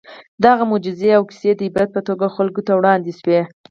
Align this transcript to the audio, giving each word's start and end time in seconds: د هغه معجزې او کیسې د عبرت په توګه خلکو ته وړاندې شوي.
د 0.41 0.43
هغه 0.51 0.65
معجزې 0.71 1.11
او 1.17 1.23
کیسې 1.29 1.51
د 1.55 1.61
عبرت 1.69 1.89
په 1.93 2.01
توګه 2.07 2.33
خلکو 2.35 2.61
ته 2.67 2.71
وړاندې 2.75 3.11
شوي. 3.19 3.39